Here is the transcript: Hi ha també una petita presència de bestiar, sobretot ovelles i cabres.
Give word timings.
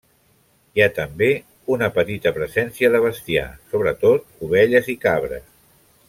Hi 0.77 0.81
ha 0.83 0.87
també 0.95 1.27
una 1.75 1.89
petita 1.97 2.31
presència 2.39 2.89
de 2.95 3.01
bestiar, 3.05 3.45
sobretot 3.73 4.25
ovelles 4.49 4.91
i 4.95 5.01
cabres. 5.09 5.45